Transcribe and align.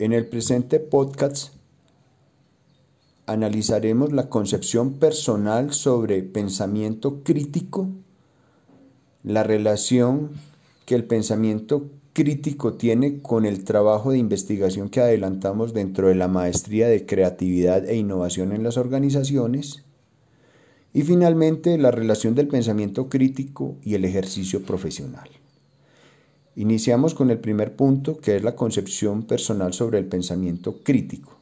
En 0.00 0.12
el 0.12 0.26
presente 0.28 0.78
podcast 0.78 1.54
analizaremos 3.26 4.12
la 4.12 4.28
concepción 4.28 4.92
personal 4.92 5.72
sobre 5.72 6.22
pensamiento 6.22 7.24
crítico, 7.24 7.88
la 9.24 9.42
relación 9.42 10.30
que 10.86 10.94
el 10.94 11.02
pensamiento 11.02 11.90
crítico 12.12 12.74
tiene 12.74 13.20
con 13.22 13.44
el 13.44 13.64
trabajo 13.64 14.12
de 14.12 14.18
investigación 14.18 14.88
que 14.88 15.00
adelantamos 15.00 15.74
dentro 15.74 16.06
de 16.06 16.14
la 16.14 16.28
maestría 16.28 16.86
de 16.86 17.04
creatividad 17.04 17.84
e 17.88 17.96
innovación 17.96 18.52
en 18.52 18.62
las 18.62 18.76
organizaciones, 18.76 19.82
y 20.94 21.02
finalmente 21.02 21.76
la 21.76 21.90
relación 21.90 22.36
del 22.36 22.46
pensamiento 22.46 23.08
crítico 23.08 23.74
y 23.82 23.94
el 23.94 24.04
ejercicio 24.04 24.62
profesional. 24.62 25.28
Iniciamos 26.58 27.14
con 27.14 27.30
el 27.30 27.38
primer 27.38 27.76
punto, 27.76 28.18
que 28.18 28.34
es 28.34 28.42
la 28.42 28.56
concepción 28.56 29.22
personal 29.22 29.72
sobre 29.72 30.00
el 30.00 30.06
pensamiento 30.06 30.80
crítico. 30.82 31.36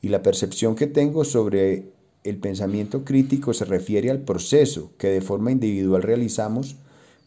Y 0.00 0.08
la 0.08 0.22
percepción 0.22 0.74
que 0.74 0.86
tengo 0.86 1.26
sobre 1.26 1.92
el 2.24 2.38
pensamiento 2.38 3.04
crítico 3.04 3.52
se 3.52 3.66
refiere 3.66 4.10
al 4.10 4.20
proceso 4.20 4.92
que 4.96 5.08
de 5.08 5.20
forma 5.20 5.52
individual 5.52 6.02
realizamos 6.02 6.76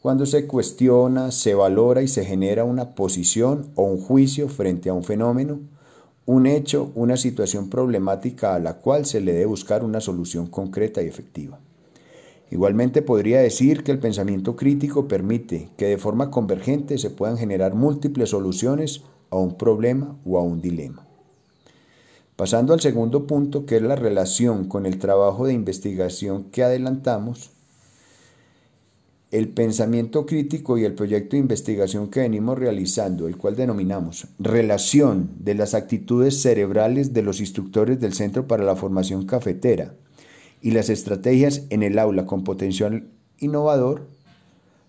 cuando 0.01 0.25
se 0.25 0.47
cuestiona, 0.47 1.29
se 1.29 1.53
valora 1.53 2.01
y 2.01 2.07
se 2.07 2.25
genera 2.25 2.63
una 2.63 2.95
posición 2.95 3.67
o 3.75 3.83
un 3.83 4.01
juicio 4.01 4.49
frente 4.49 4.89
a 4.89 4.95
un 4.95 5.03
fenómeno, 5.03 5.59
un 6.25 6.47
hecho, 6.47 6.91
una 6.95 7.17
situación 7.17 7.69
problemática 7.69 8.55
a 8.55 8.59
la 8.59 8.79
cual 8.79 9.05
se 9.05 9.21
le 9.21 9.33
debe 9.33 9.45
buscar 9.45 9.83
una 9.83 10.01
solución 10.01 10.47
concreta 10.47 11.03
y 11.03 11.07
efectiva. 11.07 11.59
Igualmente 12.51 13.01
podría 13.01 13.39
decir 13.39 13.83
que 13.83 13.91
el 13.91 13.99
pensamiento 13.99 14.55
crítico 14.55 15.07
permite 15.07 15.69
que 15.77 15.87
de 15.87 15.97
forma 15.97 16.29
convergente 16.29 16.97
se 16.97 17.09
puedan 17.09 17.37
generar 17.37 17.73
múltiples 17.73 18.29
soluciones 18.29 19.01
a 19.31 19.37
un 19.37 19.57
problema 19.57 20.15
o 20.25 20.37
a 20.37 20.43
un 20.43 20.61
dilema. 20.61 21.07
Pasando 22.35 22.73
al 22.73 22.81
segundo 22.81 23.25
punto, 23.25 23.65
que 23.65 23.77
es 23.77 23.81
la 23.81 23.95
relación 23.95 24.67
con 24.67 24.85
el 24.85 24.99
trabajo 24.99 25.47
de 25.47 25.53
investigación 25.53 26.45
que 26.51 26.63
adelantamos, 26.63 27.51
el 29.31 29.49
pensamiento 29.49 30.25
crítico 30.25 30.77
y 30.77 30.85
el 30.85 30.93
proyecto 30.93 31.31
de 31.35 31.41
investigación 31.41 32.09
que 32.09 32.21
venimos 32.21 32.59
realizando, 32.59 33.27
el 33.27 33.37
cual 33.37 33.55
denominamos 33.55 34.27
Relación 34.37 35.31
de 35.39 35.55
las 35.55 35.73
actitudes 35.73 36.41
cerebrales 36.41 37.11
de 37.11 37.23
los 37.23 37.39
instructores 37.39 37.99
del 37.99 38.13
Centro 38.13 38.47
para 38.47 38.63
la 38.63 38.75
Formación 38.75 39.25
Cafetera 39.25 39.95
y 40.65 40.71
las 40.71 40.89
estrategias 40.89 41.67
en 41.69 41.83
el 41.83 41.99
aula 41.99 42.25
con 42.25 42.43
potencial 42.43 43.07
innovador, 43.37 44.09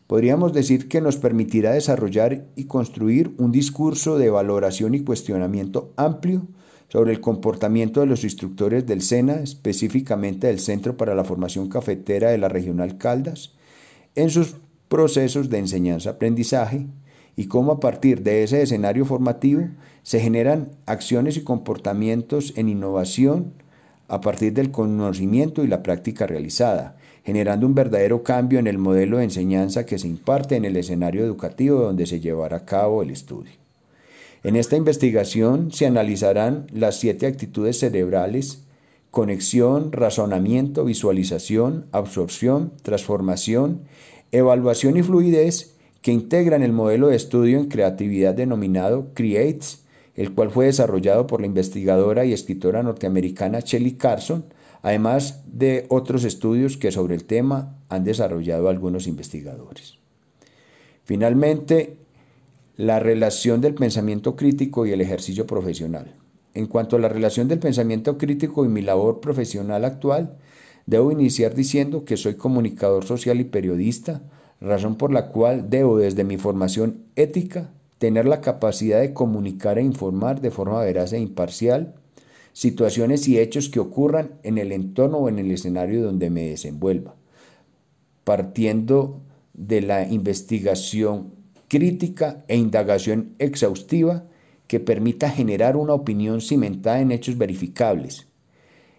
podríamos 0.06 0.54
decir 0.54 0.88
que 0.88 1.02
nos 1.02 1.18
permitirá 1.18 1.72
desarrollar 1.72 2.46
y 2.56 2.64
construir 2.64 3.34
un 3.36 3.52
discurso 3.52 4.16
de 4.16 4.30
valoración 4.30 4.94
y 4.94 5.00
cuestionamiento 5.00 5.92
amplio 5.98 6.46
sobre 6.88 7.12
el 7.12 7.20
comportamiento 7.20 8.00
de 8.00 8.06
los 8.06 8.24
instructores 8.24 8.86
del 8.86 9.02
SENA, 9.02 9.34
específicamente 9.34 10.46
del 10.46 10.60
Centro 10.60 10.96
para 10.96 11.14
la 11.14 11.24
Formación 11.24 11.68
Cafetera 11.68 12.30
de 12.30 12.38
la 12.38 12.48
Regional 12.48 12.96
Caldas, 12.96 13.52
en 14.14 14.30
sus 14.30 14.56
procesos 14.88 15.50
de 15.50 15.58
enseñanza-aprendizaje 15.58 16.86
y 17.36 17.48
cómo 17.48 17.72
a 17.72 17.80
partir 17.80 18.22
de 18.22 18.44
ese 18.44 18.62
escenario 18.62 19.04
formativo 19.04 19.68
se 20.02 20.20
generan 20.20 20.70
acciones 20.86 21.36
y 21.36 21.44
comportamientos 21.44 22.54
en 22.56 22.70
innovación 22.70 23.52
a 24.08 24.20
partir 24.20 24.52
del 24.52 24.70
conocimiento 24.70 25.64
y 25.64 25.66
la 25.66 25.82
práctica 25.82 26.26
realizada, 26.26 26.96
generando 27.24 27.66
un 27.66 27.74
verdadero 27.74 28.22
cambio 28.22 28.58
en 28.58 28.66
el 28.66 28.78
modelo 28.78 29.18
de 29.18 29.24
enseñanza 29.24 29.84
que 29.84 29.98
se 29.98 30.06
imparte 30.06 30.56
en 30.56 30.64
el 30.64 30.76
escenario 30.76 31.24
educativo 31.24 31.80
donde 31.80 32.06
se 32.06 32.20
llevará 32.20 32.58
a 32.58 32.64
cabo 32.64 33.02
el 33.02 33.10
estudio. 33.10 33.52
En 34.44 34.54
esta 34.54 34.76
investigación 34.76 35.72
se 35.72 35.86
analizarán 35.86 36.66
las 36.72 37.00
siete 37.00 37.26
actitudes 37.26 37.80
cerebrales, 37.80 38.62
conexión, 39.10 39.90
razonamiento, 39.92 40.84
visualización, 40.84 41.86
absorción, 41.90 42.72
transformación, 42.82 43.80
evaluación 44.30 44.96
y 44.96 45.02
fluidez 45.02 45.74
que 46.02 46.12
integran 46.12 46.62
el 46.62 46.72
modelo 46.72 47.08
de 47.08 47.16
estudio 47.16 47.58
en 47.58 47.66
creatividad 47.66 48.34
denominado 48.34 49.08
CREATES, 49.14 49.85
el 50.16 50.32
cual 50.32 50.50
fue 50.50 50.66
desarrollado 50.66 51.26
por 51.26 51.40
la 51.40 51.46
investigadora 51.46 52.24
y 52.24 52.32
escritora 52.32 52.82
norteamericana 52.82 53.60
Shelley 53.60 53.92
Carson, 53.92 54.46
además 54.82 55.42
de 55.46 55.86
otros 55.90 56.24
estudios 56.24 56.76
que 56.78 56.90
sobre 56.90 57.14
el 57.14 57.24
tema 57.24 57.76
han 57.88 58.04
desarrollado 58.04 58.68
algunos 58.68 59.06
investigadores. 59.06 59.98
Finalmente, 61.04 61.98
la 62.76 62.98
relación 62.98 63.60
del 63.60 63.74
pensamiento 63.74 64.36
crítico 64.36 64.86
y 64.86 64.92
el 64.92 65.00
ejercicio 65.00 65.46
profesional. 65.46 66.14
En 66.54 66.66
cuanto 66.66 66.96
a 66.96 66.98
la 66.98 67.08
relación 67.08 67.48
del 67.48 67.58
pensamiento 67.58 68.16
crítico 68.16 68.64
y 68.64 68.68
mi 68.68 68.80
labor 68.80 69.20
profesional 69.20 69.84
actual, 69.84 70.38
debo 70.86 71.12
iniciar 71.12 71.54
diciendo 71.54 72.04
que 72.04 72.16
soy 72.16 72.34
comunicador 72.34 73.04
social 73.04 73.38
y 73.40 73.44
periodista, 73.44 74.22
razón 74.60 74.96
por 74.96 75.12
la 75.12 75.28
cual 75.28 75.68
debo 75.68 75.98
desde 75.98 76.24
mi 76.24 76.38
formación 76.38 77.04
ética 77.16 77.70
tener 77.98 78.26
la 78.26 78.40
capacidad 78.40 79.00
de 79.00 79.14
comunicar 79.14 79.78
e 79.78 79.82
informar 79.82 80.40
de 80.40 80.50
forma 80.50 80.82
veraz 80.82 81.12
e 81.12 81.18
imparcial 81.18 81.94
situaciones 82.52 83.28
y 83.28 83.38
hechos 83.38 83.68
que 83.68 83.80
ocurran 83.80 84.30
en 84.42 84.56
el 84.56 84.72
entorno 84.72 85.18
o 85.18 85.28
en 85.28 85.38
el 85.38 85.50
escenario 85.50 86.02
donde 86.02 86.30
me 86.30 86.48
desenvuelva, 86.48 87.14
partiendo 88.24 89.20
de 89.52 89.82
la 89.82 90.08
investigación 90.08 91.34
crítica 91.68 92.44
e 92.48 92.56
indagación 92.56 93.34
exhaustiva 93.38 94.24
que 94.68 94.80
permita 94.80 95.30
generar 95.30 95.76
una 95.76 95.92
opinión 95.92 96.40
cimentada 96.40 97.00
en 97.00 97.12
hechos 97.12 97.38
verificables, 97.38 98.26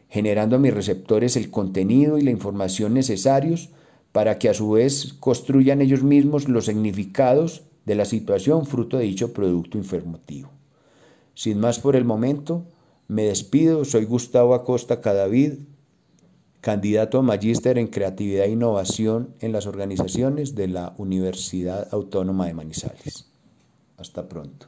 generando 0.08 0.58
a 0.58 0.60
mis 0.60 0.74
receptores 0.74 1.36
el 1.36 1.50
contenido 1.50 2.18
y 2.18 2.22
la 2.22 2.32
información 2.32 2.94
necesarios 2.94 3.72
para 4.12 4.38
que 4.40 4.50
a 4.50 4.54
su 4.54 4.72
vez 4.72 5.14
construyan 5.20 5.82
ellos 5.82 6.04
mismos 6.04 6.48
los 6.48 6.66
significados 6.66 7.64
de 7.88 7.96
la 7.96 8.04
situación 8.04 8.66
fruto 8.66 8.98
de 8.98 9.06
dicho 9.06 9.32
producto 9.32 9.78
informativo. 9.78 10.50
Sin 11.36 11.58
más 11.58 11.80
por 11.80 11.96
el 11.96 12.04
momento, 12.04 12.66
me 13.08 13.24
despido, 13.24 13.86
soy 13.86 14.04
Gustavo 14.04 14.54
Acosta 14.54 15.00
Cadavid, 15.00 15.54
candidato 16.60 17.18
a 17.18 17.22
magíster 17.22 17.78
en 17.78 17.88
creatividad 17.88 18.44
e 18.44 18.52
innovación 18.52 19.30
en 19.40 19.54
las 19.54 19.68
organizaciones 19.68 20.54
de 20.54 20.68
la 20.68 20.96
Universidad 20.98 21.88
Autónoma 21.94 22.48
de 22.48 22.56
Manizales. 22.56 23.32
Hasta 23.96 24.28
pronto. 24.28 24.68